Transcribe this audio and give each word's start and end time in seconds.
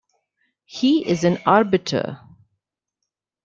He 0.65 1.07
is 1.07 1.23
an 1.23 1.37
arbiter. 1.45 2.19